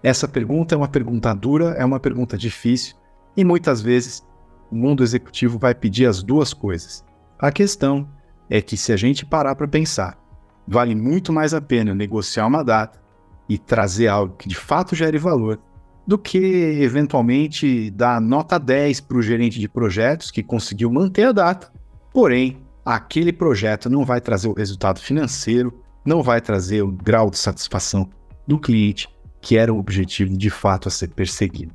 Essa 0.02 0.28
pergunta 0.28 0.74
é 0.74 0.78
uma 0.78 0.88
pergunta 0.88 1.34
dura, 1.34 1.70
é 1.70 1.84
uma 1.84 1.98
pergunta 1.98 2.36
difícil 2.36 2.94
e 3.36 3.44
muitas 3.44 3.80
vezes 3.80 4.24
o 4.70 4.76
mundo 4.76 5.02
executivo 5.02 5.58
vai 5.58 5.74
pedir 5.74 6.06
as 6.06 6.22
duas 6.22 6.52
coisas. 6.52 7.04
A 7.38 7.50
questão 7.50 8.08
é 8.48 8.60
que 8.60 8.76
se 8.76 8.92
a 8.92 8.96
gente 8.96 9.26
parar 9.26 9.54
para 9.54 9.66
pensar, 9.66 10.18
vale 10.66 10.94
muito 10.94 11.32
mais 11.32 11.54
a 11.54 11.60
pena 11.60 11.94
negociar 11.94 12.46
uma 12.46 12.62
data 12.62 13.03
e 13.48 13.58
trazer 13.58 14.08
algo 14.08 14.36
que 14.36 14.48
de 14.48 14.54
fato 14.54 14.94
gere 14.94 15.18
valor 15.18 15.60
do 16.06 16.18
que 16.18 16.38
eventualmente 16.38 17.90
dar 17.90 18.20
nota 18.20 18.58
10 18.58 19.00
para 19.00 19.16
o 19.16 19.22
gerente 19.22 19.58
de 19.58 19.68
projetos 19.68 20.30
que 20.30 20.42
conseguiu 20.42 20.90
manter 20.90 21.24
a 21.24 21.32
data, 21.32 21.72
porém 22.12 22.58
aquele 22.84 23.32
projeto 23.32 23.88
não 23.88 24.04
vai 24.04 24.20
trazer 24.20 24.48
o 24.48 24.52
resultado 24.52 25.00
financeiro, 25.00 25.82
não 26.04 26.22
vai 26.22 26.40
trazer 26.40 26.82
o 26.82 26.92
grau 26.92 27.30
de 27.30 27.38
satisfação 27.38 28.08
do 28.46 28.58
cliente 28.58 29.08
que 29.44 29.58
era 29.58 29.72
o 29.72 29.78
objetivo 29.78 30.34
de 30.34 30.48
fato 30.48 30.88
a 30.88 30.90
ser 30.90 31.08
perseguido. 31.08 31.74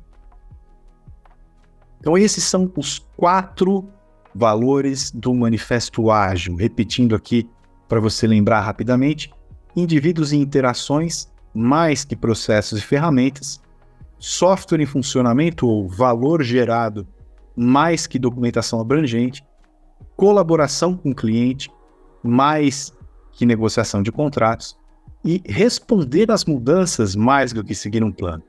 Então, 2.00 2.18
esses 2.18 2.42
são 2.42 2.70
os 2.76 2.98
quatro 3.16 3.88
valores 4.34 5.12
do 5.12 5.32
Manifesto 5.32 6.10
Ágil. 6.10 6.56
Repetindo 6.56 7.14
aqui 7.14 7.48
para 7.88 8.00
você 8.00 8.26
lembrar 8.26 8.62
rapidamente: 8.62 9.30
indivíduos 9.76 10.32
e 10.32 10.36
interações, 10.36 11.29
mais 11.54 12.04
que 12.04 12.16
processos 12.16 12.78
e 12.78 12.82
ferramentas, 12.82 13.60
software 14.18 14.80
em 14.80 14.86
funcionamento 14.86 15.66
ou 15.66 15.88
valor 15.88 16.42
gerado, 16.42 17.06
mais 17.56 18.06
que 18.06 18.18
documentação 18.18 18.80
abrangente, 18.80 19.44
colaboração 20.16 20.96
com 20.96 21.10
o 21.10 21.14
cliente, 21.14 21.70
mais 22.22 22.92
que 23.32 23.46
negociação 23.46 24.02
de 24.02 24.12
contratos, 24.12 24.78
e 25.24 25.42
responder 25.46 26.30
às 26.30 26.44
mudanças 26.44 27.14
mais 27.14 27.52
do 27.52 27.64
que 27.64 27.74
seguir 27.74 28.02
um 28.02 28.12
plano. 28.12 28.42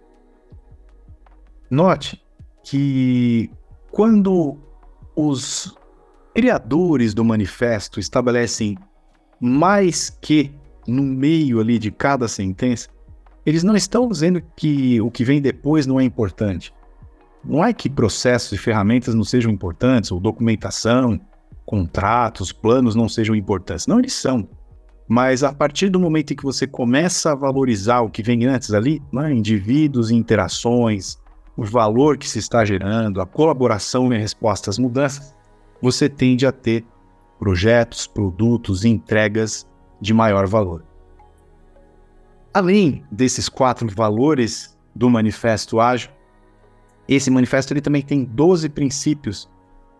Note 1.69 2.21
que 2.63 3.49
quando 3.91 4.57
os 5.15 5.75
criadores 6.33 7.13
do 7.13 7.25
manifesto 7.25 7.99
estabelecem 7.99 8.77
mais 9.39 10.09
que 10.09 10.53
no 10.87 11.03
meio 11.03 11.59
ali 11.59 11.77
de 11.77 11.91
cada 11.91 12.27
sentença, 12.27 12.89
eles 13.45 13.63
não 13.63 13.75
estão 13.75 14.07
dizendo 14.07 14.41
que 14.55 15.01
o 15.01 15.09
que 15.09 15.23
vem 15.23 15.41
depois 15.41 15.87
não 15.87 15.99
é 15.99 16.03
importante. 16.03 16.73
Não 17.43 17.63
é 17.63 17.73
que 17.73 17.89
processos 17.89 18.51
e 18.51 18.57
ferramentas 18.57 19.15
não 19.15 19.23
sejam 19.23 19.51
importantes, 19.51 20.11
ou 20.11 20.19
documentação, 20.19 21.19
contratos, 21.65 22.51
planos 22.51 22.95
não 22.95 23.09
sejam 23.09 23.35
importantes. 23.35 23.87
Não, 23.87 23.99
eles 23.99 24.13
são 24.13 24.47
Mas 25.07 25.43
a 25.43 25.51
partir 25.51 25.89
do 25.89 25.99
momento 25.99 26.31
em 26.31 26.35
que 26.35 26.43
você 26.43 26.67
começa 26.67 27.31
a 27.31 27.35
valorizar 27.35 28.01
o 28.01 28.09
que 28.09 28.21
vem 28.21 28.45
antes 28.45 28.73
ali, 28.73 29.01
né, 29.11 29.33
indivíduos 29.33 30.11
e 30.11 30.15
interações, 30.15 31.17
o 31.57 31.63
valor 31.63 32.17
que 32.17 32.29
se 32.29 32.39
está 32.39 32.63
gerando, 32.63 33.19
a 33.19 33.25
colaboração 33.25 34.13
em 34.13 34.19
resposta 34.19 34.69
às 34.69 34.77
mudanças, 34.77 35.35
você 35.81 36.07
tende 36.07 36.45
a 36.45 36.51
ter 36.51 36.85
projetos, 37.39 38.05
produtos 38.05 38.85
entregas 38.85 39.67
de 40.01 40.13
maior 40.13 40.47
valor. 40.47 40.83
Além 42.53 43.03
desses 43.11 43.47
quatro 43.47 43.87
valores 43.89 44.77
do 44.93 45.09
Manifesto 45.09 45.79
Ágil, 45.79 46.09
esse 47.07 47.29
manifesto 47.29 47.73
ele 47.73 47.81
também 47.81 48.01
tem 48.01 48.25
12 48.25 48.69
princípios 48.69 49.49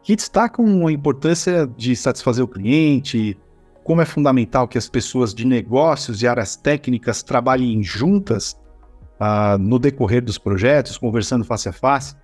que 0.03 0.15
destacam 0.15 0.87
a 0.87 0.91
importância 0.91 1.67
de 1.77 1.95
satisfazer 1.95 2.43
o 2.43 2.47
cliente, 2.47 3.37
como 3.83 4.01
é 4.01 4.05
fundamental 4.05 4.67
que 4.67 4.77
as 4.77 4.89
pessoas 4.89 5.33
de 5.33 5.45
negócios 5.45 6.21
e 6.21 6.27
áreas 6.27 6.55
técnicas 6.55 7.23
trabalhem 7.23 7.83
juntas 7.83 8.59
uh, 9.19 9.57
no 9.57 9.79
decorrer 9.79 10.23
dos 10.23 10.37
projetos, 10.37 10.97
conversando 10.97 11.45
face 11.45 11.69
a 11.69 11.73
face, 11.73 12.15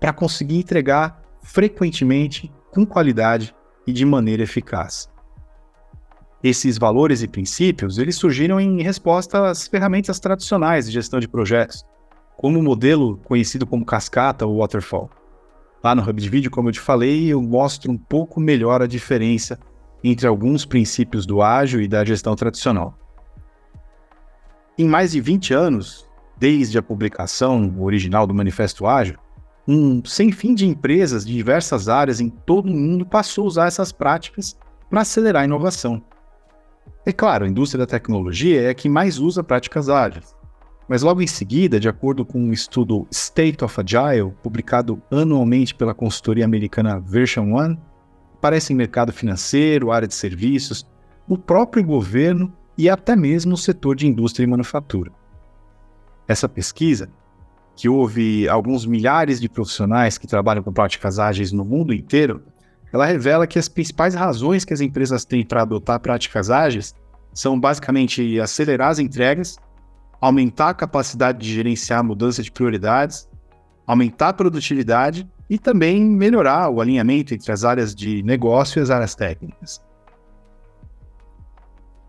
para 0.00 0.12
conseguir 0.12 0.58
entregar 0.58 1.22
frequentemente, 1.42 2.52
com 2.72 2.84
qualidade 2.84 3.54
e 3.86 3.92
de 3.92 4.04
maneira 4.04 4.42
eficaz. 4.42 5.08
Esses 6.48 6.78
valores 6.78 7.22
e 7.22 7.26
princípios, 7.26 7.98
eles 7.98 8.14
surgiram 8.14 8.60
em 8.60 8.80
resposta 8.80 9.50
às 9.50 9.66
ferramentas 9.66 10.20
tradicionais 10.20 10.86
de 10.86 10.92
gestão 10.92 11.18
de 11.18 11.26
projetos, 11.26 11.84
como 12.36 12.60
o 12.60 12.62
modelo 12.62 13.16
conhecido 13.24 13.66
como 13.66 13.84
cascata 13.84 14.46
ou 14.46 14.58
waterfall. 14.58 15.10
Lá 15.82 15.92
no 15.92 16.08
Hub 16.08 16.22
de 16.22 16.28
Vídeo, 16.28 16.48
como 16.48 16.68
eu 16.68 16.72
te 16.72 16.78
falei, 16.78 17.26
eu 17.26 17.42
mostro 17.42 17.90
um 17.90 17.98
pouco 17.98 18.38
melhor 18.38 18.80
a 18.80 18.86
diferença 18.86 19.58
entre 20.04 20.28
alguns 20.28 20.64
princípios 20.64 21.26
do 21.26 21.42
ágil 21.42 21.80
e 21.80 21.88
da 21.88 22.04
gestão 22.04 22.36
tradicional. 22.36 22.96
Em 24.78 24.86
mais 24.86 25.10
de 25.10 25.20
20 25.20 25.52
anos, 25.52 26.08
desde 26.38 26.78
a 26.78 26.82
publicação 26.82 27.74
original 27.80 28.24
do 28.24 28.32
Manifesto 28.32 28.86
Ágil, 28.86 29.18
um 29.66 30.00
sem 30.04 30.30
fim 30.30 30.54
de 30.54 30.64
empresas 30.64 31.26
de 31.26 31.34
diversas 31.34 31.88
áreas 31.88 32.20
em 32.20 32.28
todo 32.28 32.66
o 32.66 32.72
mundo 32.72 33.04
passou 33.04 33.42
a 33.42 33.48
usar 33.48 33.66
essas 33.66 33.90
práticas 33.90 34.56
para 34.88 35.00
acelerar 35.00 35.42
a 35.42 35.44
inovação. 35.44 36.00
É 37.08 37.12
claro, 37.12 37.44
a 37.44 37.48
indústria 37.48 37.78
da 37.78 37.86
tecnologia 37.86 38.62
é 38.62 38.70
a 38.70 38.74
que 38.74 38.88
mais 38.88 39.20
usa 39.20 39.44
práticas 39.44 39.88
ágeis. 39.88 40.34
Mas 40.88 41.02
logo 41.02 41.22
em 41.22 41.26
seguida, 41.28 41.78
de 41.78 41.88
acordo 41.88 42.24
com 42.24 42.36
um 42.40 42.52
estudo 42.52 43.06
State 43.12 43.64
of 43.64 43.80
Agile, 43.80 44.34
publicado 44.42 45.00
anualmente 45.08 45.72
pela 45.72 45.94
consultoria 45.94 46.44
americana 46.44 46.98
Version 46.98 47.54
One, 47.54 47.78
aparece 48.34 48.72
em 48.72 48.76
mercado 48.76 49.12
financeiro, 49.12 49.92
área 49.92 50.08
de 50.08 50.14
serviços, 50.14 50.84
o 51.28 51.38
próprio 51.38 51.84
governo 51.84 52.52
e 52.76 52.90
até 52.90 53.14
mesmo 53.14 53.54
o 53.54 53.58
setor 53.58 53.94
de 53.94 54.08
indústria 54.08 54.42
e 54.42 54.48
manufatura. 54.48 55.12
Essa 56.26 56.48
pesquisa, 56.48 57.08
que 57.76 57.88
houve 57.88 58.48
alguns 58.48 58.84
milhares 58.84 59.40
de 59.40 59.48
profissionais 59.48 60.18
que 60.18 60.26
trabalham 60.26 60.62
com 60.62 60.72
práticas 60.72 61.20
ágeis 61.20 61.52
no 61.52 61.64
mundo 61.64 61.94
inteiro, 61.94 62.42
ela 62.92 63.06
revela 63.06 63.46
que 63.46 63.58
as 63.58 63.68
principais 63.68 64.14
razões 64.14 64.64
que 64.64 64.72
as 64.72 64.80
empresas 64.80 65.24
têm 65.24 65.44
para 65.44 65.62
adotar 65.62 66.00
práticas 66.00 66.50
ágeis 66.50 66.94
são 67.32 67.58
basicamente 67.58 68.40
acelerar 68.40 68.90
as 68.90 68.98
entregas, 68.98 69.56
aumentar 70.20 70.70
a 70.70 70.74
capacidade 70.74 71.38
de 71.38 71.52
gerenciar 71.52 72.00
a 72.00 72.02
mudança 72.02 72.42
de 72.42 72.50
prioridades, 72.50 73.28
aumentar 73.86 74.30
a 74.30 74.32
produtividade 74.32 75.28
e 75.48 75.58
também 75.58 76.02
melhorar 76.02 76.70
o 76.70 76.80
alinhamento 76.80 77.34
entre 77.34 77.52
as 77.52 77.64
áreas 77.64 77.94
de 77.94 78.22
negócio 78.22 78.78
e 78.78 78.82
as 78.82 78.90
áreas 78.90 79.14
técnicas. 79.14 79.80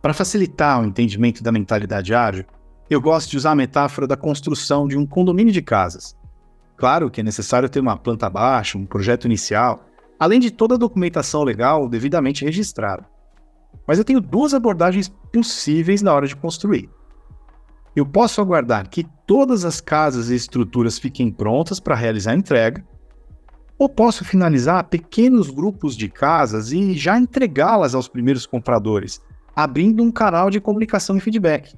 Para 0.01 0.13
facilitar 0.13 0.81
o 0.81 0.85
entendimento 0.85 1.43
da 1.43 1.51
mentalidade 1.51 2.13
ágil, 2.13 2.45
eu 2.89 3.01
gosto 3.01 3.31
de 3.31 3.37
usar 3.37 3.51
a 3.51 3.55
metáfora 3.55 4.07
da 4.07 4.15
construção 4.15 4.87
de 4.87 4.97
um 4.97 5.05
condomínio 5.05 5.51
de 5.51 5.61
casas. 5.61 6.15
Claro 6.77 7.09
que 7.09 7.19
é 7.19 7.23
necessário 7.23 7.67
ter 7.67 7.79
uma 7.79 7.97
planta 7.97 8.29
baixa, 8.29 8.77
um 8.77 8.85
projeto 8.85 9.25
inicial, 9.25 9.85
além 10.19 10.39
de 10.39 10.51
toda 10.51 10.75
a 10.75 10.77
documentação 10.77 11.43
legal 11.43 11.87
devidamente 11.87 12.43
registrada. 12.43 13.05
Mas 13.85 13.97
eu 13.97 14.03
tenho 14.03 14.21
duas 14.21 14.53
abordagens 14.53 15.09
possíveis 15.31 16.01
na 16.01 16.13
hora 16.13 16.27
de 16.27 16.35
construir. 16.35 16.89
Eu 17.95 18.05
posso 18.05 18.41
aguardar 18.41 18.89
que 18.89 19.05
todas 19.25 19.65
as 19.65 19.81
casas 19.81 20.29
e 20.29 20.35
estruturas 20.35 20.99
fiquem 20.99 21.31
prontas 21.31 21.79
para 21.79 21.95
realizar 21.95 22.31
a 22.31 22.35
entrega, 22.35 22.85
ou 23.77 23.87
posso 23.87 24.25
finalizar 24.25 24.83
pequenos 24.85 25.49
grupos 25.49 25.95
de 25.95 26.09
casas 26.09 26.71
e 26.71 26.93
já 26.93 27.17
entregá-las 27.17 27.93
aos 27.93 28.07
primeiros 28.07 28.45
compradores, 28.45 29.21
abrindo 29.55 30.03
um 30.03 30.11
canal 30.11 30.49
de 30.49 30.59
comunicação 30.59 31.17
e 31.17 31.19
feedback. 31.19 31.75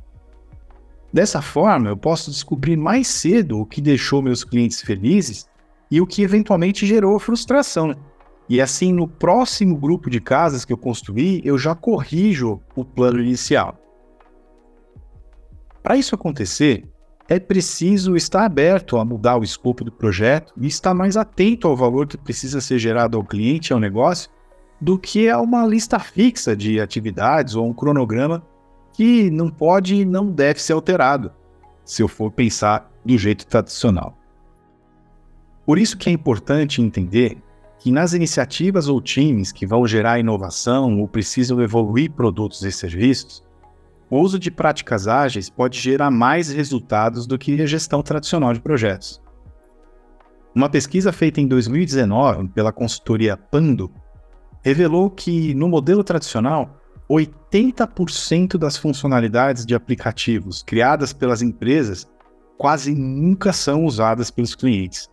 Dessa 1.11 1.41
forma, 1.41 1.89
eu 1.89 1.97
posso 1.97 2.29
descobrir 2.29 2.77
mais 2.77 3.07
cedo 3.07 3.59
o 3.59 3.65
que 3.65 3.81
deixou 3.81 4.21
meus 4.21 4.43
clientes 4.43 4.81
felizes 4.81 5.47
e 5.89 5.99
o 5.99 6.05
que 6.05 6.21
eventualmente 6.21 6.85
gerou 6.85 7.19
frustração. 7.19 7.95
E 8.49 8.59
assim, 8.59 8.91
no 8.91 9.07
próximo 9.07 9.77
grupo 9.77 10.09
de 10.09 10.19
casas 10.19 10.65
que 10.65 10.73
eu 10.73 10.77
construir, 10.77 11.45
eu 11.45 11.55
já 11.55 11.75
corrijo 11.75 12.59
o 12.75 12.83
plano 12.83 13.21
inicial. 13.21 13.77
Para 15.83 15.95
isso 15.95 16.15
acontecer, 16.15 16.89
é 17.27 17.39
preciso 17.39 18.15
estar 18.15 18.43
aberto 18.43 18.97
a 18.97 19.05
mudar 19.05 19.37
o 19.37 19.43
escopo 19.43 19.83
do 19.83 19.91
projeto 19.91 20.51
e 20.57 20.65
estar 20.65 20.95
mais 20.95 21.15
atento 21.15 21.67
ao 21.67 21.77
valor 21.77 22.07
que 22.07 22.17
precisa 22.17 22.59
ser 22.59 22.79
gerado 22.79 23.15
ao 23.15 23.23
cliente 23.23 23.69
e 23.69 23.73
ao 23.73 23.79
negócio 23.79 24.31
do 24.81 24.97
que 24.97 25.29
a 25.29 25.39
uma 25.39 25.67
lista 25.67 25.99
fixa 25.99 26.55
de 26.55 26.79
atividades 26.79 27.53
ou 27.53 27.67
um 27.67 27.73
cronograma 27.73 28.41
que 28.93 29.29
não 29.29 29.49
pode 29.49 29.95
e 29.95 30.05
não 30.05 30.31
deve 30.31 30.59
ser 30.59 30.73
alterado, 30.73 31.31
se 31.85 32.01
eu 32.01 32.07
for 32.07 32.31
pensar 32.31 32.91
do 33.05 33.15
jeito 33.15 33.45
tradicional. 33.45 34.17
Por 35.67 35.77
isso 35.77 35.97
que 35.97 36.09
é 36.09 36.11
importante 36.11 36.81
entender 36.81 37.37
que 37.79 37.91
nas 37.91 38.13
iniciativas 38.13 38.87
ou 38.89 39.01
times 39.01 39.51
que 39.51 39.65
vão 39.65 39.87
gerar 39.87 40.19
inovação 40.19 40.99
ou 40.99 41.07
precisam 41.07 41.61
evoluir 41.61 42.11
produtos 42.11 42.61
e 42.61 42.71
serviços, 42.71 43.41
o 44.09 44.19
uso 44.19 44.37
de 44.37 44.51
práticas 44.51 45.07
ágeis 45.07 45.49
pode 45.49 45.79
gerar 45.79 46.11
mais 46.11 46.49
resultados 46.49 47.25
do 47.25 47.37
que 47.37 47.61
a 47.61 47.65
gestão 47.65 48.01
tradicional 48.01 48.53
de 48.53 48.59
projetos. 48.59 49.21
Uma 50.53 50.69
pesquisa 50.69 51.13
feita 51.13 51.39
em 51.39 51.47
2019 51.47 52.49
pela 52.49 52.73
consultoria 52.73 53.37
Pando 53.37 53.89
revelou 54.61 55.09
que, 55.09 55.53
no 55.53 55.69
modelo 55.69 56.03
tradicional, 56.03 56.75
80% 57.09 58.57
das 58.57 58.75
funcionalidades 58.75 59.65
de 59.65 59.73
aplicativos 59.73 60.61
criadas 60.63 61.13
pelas 61.13 61.41
empresas 61.41 62.07
quase 62.57 62.93
nunca 62.93 63.53
são 63.53 63.85
usadas 63.85 64.29
pelos 64.29 64.53
clientes, 64.53 65.09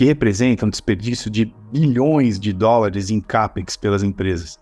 que 0.00 0.06
representa 0.06 0.64
um 0.64 0.70
desperdício 0.70 1.30
de 1.30 1.52
bilhões 1.70 2.40
de 2.40 2.54
dólares 2.54 3.10
em 3.10 3.20
CAPEX 3.20 3.76
pelas 3.76 4.02
empresas. 4.02 4.58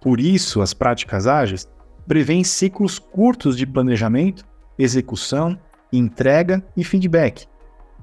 Por 0.00 0.20
isso, 0.20 0.62
as 0.62 0.72
práticas 0.72 1.26
ágeis 1.26 1.68
prevêem 2.06 2.44
ciclos 2.44 2.96
curtos 2.96 3.56
de 3.56 3.66
planejamento, 3.66 4.44
execução, 4.78 5.58
entrega 5.92 6.64
e 6.76 6.84
feedback, 6.84 7.48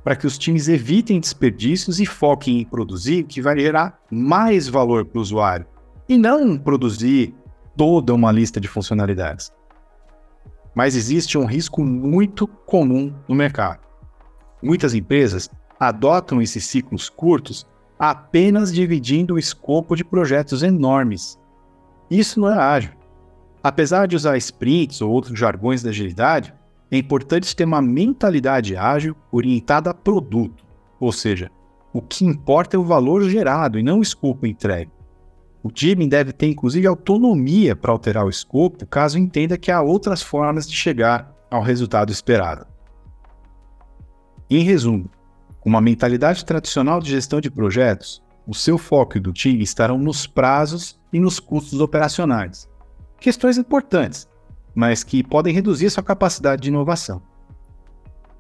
para 0.04 0.18
que 0.18 0.28
os 0.28 0.38
times 0.38 0.68
evitem 0.68 1.22
desperdícios 1.22 1.98
e 1.98 2.06
foquem 2.06 2.60
em 2.60 2.66
produzir 2.66 3.24
o 3.24 3.28
que 3.28 3.42
vai 3.42 3.58
gerar 3.58 3.98
mais 4.12 4.68
valor 4.68 5.06
para 5.06 5.20
o 5.20 5.22
usuário, 5.22 5.66
e 6.10 6.18
não 6.18 6.58
produzir 6.58 7.34
toda 7.78 8.14
uma 8.14 8.34
lista 8.34 8.60
de 8.60 8.68
funcionalidades. 8.68 9.50
Mas 10.76 10.98
existe 10.98 11.38
um 11.38 11.46
risco 11.46 11.86
muito 11.86 12.46
comum 12.46 13.16
no 13.30 13.34
mercado. 13.34 13.80
Muitas 14.62 14.94
empresas 14.94 15.50
adotam 15.80 16.42
esses 16.42 16.66
ciclos 16.66 17.10
curtos 17.10 17.66
apenas 17.98 18.74
dividindo 18.74 19.36
o 19.36 19.40
escopo 19.40 19.96
de 19.96 20.04
projetos 20.04 20.64
enormes. 20.64 21.40
Isso 22.10 22.40
não 22.40 22.50
é 22.50 22.58
ágil. 22.58 22.92
Apesar 23.62 24.08
de 24.08 24.16
usar 24.16 24.38
sprints 24.38 25.02
ou 25.02 25.12
outros 25.12 25.38
jargões 25.38 25.84
da 25.84 25.90
agilidade, 25.90 26.54
é 26.92 26.98
importante 26.98 27.56
ter 27.56 27.66
uma 27.66 27.82
mentalidade 27.82 28.76
ágil 28.76 29.16
orientada 29.32 29.92
a 29.92 29.94
produto, 29.94 30.66
ou 31.00 31.12
seja, 31.12 31.52
o 31.94 32.02
que 32.02 32.26
importa 32.26 32.78
é 32.78 32.80
o 32.80 32.84
valor 32.84 33.24
gerado 33.30 33.78
e 33.78 33.84
não 33.84 34.00
o 34.00 34.04
escopo 34.04 34.48
entregue. 34.48 34.92
O 35.62 35.70
time 35.70 36.08
deve 36.08 36.32
ter 36.32 36.48
inclusive 36.48 36.88
autonomia 36.88 37.76
para 37.76 37.92
alterar 37.92 38.26
o 38.26 38.30
escopo 38.30 38.86
caso 38.86 39.20
entenda 39.20 39.58
que 39.58 39.72
há 39.72 39.82
outras 39.82 40.22
formas 40.22 40.68
de 40.68 40.76
chegar 40.76 41.36
ao 41.52 41.62
resultado 41.62 42.12
esperado. 42.12 42.66
Em 44.50 44.64
resumo, 44.64 45.10
com 45.60 45.70
uma 45.70 45.82
mentalidade 45.82 46.46
tradicional 46.46 47.00
de 47.00 47.12
gestão 47.12 47.42
de 47.42 47.52
projetos, 47.52 48.24
o 48.48 48.54
seu 48.54 48.78
foco 48.78 49.18
e 49.18 49.20
do 49.20 49.32
time 49.32 49.64
estarão 49.64 49.98
nos 49.98 50.26
prazos 50.26 51.00
e 51.14 51.20
nos 51.20 51.40
custos 51.40 51.80
operacionais, 51.80 52.68
questões 53.20 53.58
importantes, 53.58 54.28
mas 54.74 55.04
que 55.04 55.24
podem 55.24 55.54
reduzir 55.54 55.90
sua 55.90 56.04
capacidade 56.04 56.62
de 56.64 56.70
inovação. 56.70 57.22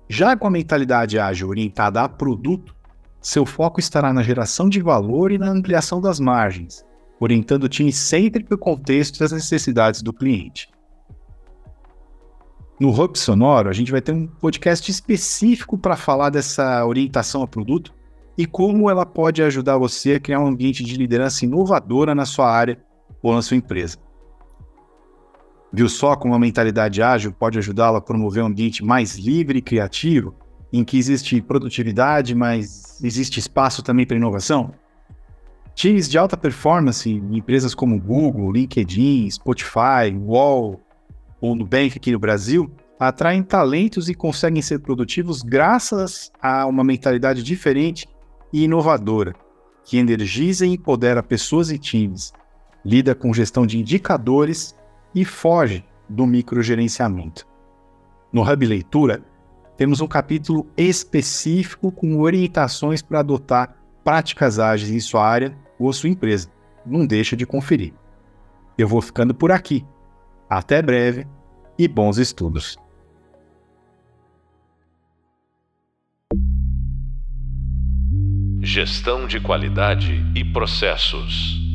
Já 0.07 0.35
com 0.35 0.47
a 0.47 0.51
mentalidade 0.51 1.19
ágil 1.19 1.49
orientada 1.49 2.01
a 2.01 2.09
produto, 2.09 2.75
seu 3.21 3.45
foco 3.45 3.79
estará 3.79 4.11
na 4.13 4.23
geração 4.23 4.69
de 4.69 4.81
valor 4.81 5.31
e 5.31 5.37
na 5.37 5.49
ampliação 5.49 6.01
das 6.01 6.19
margens, 6.19 6.85
orientando 7.19 7.65
o 7.65 7.69
time 7.69 7.91
sempre 7.91 8.43
para 8.43 8.55
o 8.55 8.59
contexto 8.59 9.19
das 9.19 9.31
necessidades 9.31 10.01
do 10.01 10.13
cliente. 10.13 10.69
No 12.79 12.91
Hub 12.91 13.19
Sonoro, 13.19 13.67
a 13.67 13.73
gente 13.73 13.91
vai 13.91 13.99
ter 13.99 14.13
um 14.13 14.25
podcast 14.25 14.89
específico 14.89 15.77
para 15.77 15.97
falar 15.97 16.29
dessa 16.29 16.85
orientação 16.85 17.41
ao 17.41 17.47
produto 17.47 17.93
e 18.37 18.45
como 18.45 18.89
ela 18.89 19.05
pode 19.05 19.43
ajudar 19.43 19.77
você 19.77 20.13
a 20.13 20.19
criar 20.19 20.39
um 20.39 20.47
ambiente 20.47 20.81
de 20.81 20.95
liderança 20.95 21.43
inovadora 21.43 22.15
na 22.15 22.25
sua 22.25 22.49
área 22.49 22.79
ou 23.21 23.33
na 23.33 23.41
sua 23.41 23.57
empresa. 23.57 23.97
Viu 25.73 25.89
só 25.89 26.15
como 26.15 26.33
a 26.33 26.39
mentalidade 26.39 27.01
ágil 27.01 27.33
pode 27.33 27.57
ajudá-la 27.57 27.97
a 27.97 28.01
promover 28.01 28.43
um 28.43 28.47
ambiente 28.47 28.81
mais 28.81 29.17
livre 29.17 29.59
e 29.59 29.61
criativo, 29.61 30.33
em 30.71 30.85
que 30.85 30.97
existe 30.97 31.41
produtividade, 31.41 32.33
mas 32.33 33.03
existe 33.03 33.41
espaço 33.41 33.83
também 33.83 34.05
para 34.05 34.15
inovação? 34.15 34.71
Times 35.75 36.07
de 36.07 36.17
alta 36.17 36.37
performance 36.37 37.09
em 37.09 37.37
empresas 37.37 37.75
como 37.75 37.99
Google, 37.99 38.53
LinkedIn, 38.53 39.29
Spotify, 39.29 40.15
Wall 40.17 40.79
ou 41.41 41.55
Nubank 41.55 41.97
aqui 41.97 42.11
no 42.11 42.19
Brasil 42.19 42.71
atraem 42.99 43.41
talentos 43.41 44.09
e 44.09 44.13
conseguem 44.13 44.61
ser 44.61 44.79
produtivos 44.79 45.41
graças 45.41 46.31
a 46.41 46.65
uma 46.65 46.83
mentalidade 46.83 47.41
diferente 47.41 48.07
e 48.51 48.63
inovadora, 48.63 49.33
que 49.85 49.97
energiza 49.97 50.65
e 50.65 50.73
empodera 50.73 51.23
pessoas 51.23 51.71
e 51.71 51.77
times, 51.77 52.33
lida 52.83 53.15
com 53.15 53.33
gestão 53.33 53.65
de 53.65 53.79
indicadores 53.79 54.75
e 55.15 55.23
foge 55.23 55.85
do 56.09 56.27
microgerenciamento. 56.27 57.47
No 58.33 58.41
Hub 58.41 58.65
Leitura, 58.65 59.23
temos 59.77 60.01
um 60.01 60.07
capítulo 60.07 60.67
específico 60.75 61.91
com 61.91 62.19
orientações 62.19 63.01
para 63.01 63.19
adotar 63.19 63.77
práticas 64.03 64.59
ágeis 64.59 64.91
em 64.91 64.99
sua 64.99 65.25
área 65.25 65.57
ou 65.79 65.93
sua 65.93 66.09
empresa. 66.09 66.49
Não 66.85 67.05
deixa 67.05 67.35
de 67.35 67.45
conferir. 67.45 67.93
Eu 68.77 68.87
vou 68.87 69.01
ficando 69.01 69.33
por 69.33 69.51
aqui. 69.51 69.85
Até 70.49 70.81
breve 70.81 71.27
e 71.77 71.87
bons 71.87 72.17
estudos. 72.17 72.75
Gestão 78.59 79.27
de 79.27 79.39
qualidade 79.39 80.25
e 80.35 80.43
processos. 80.43 81.68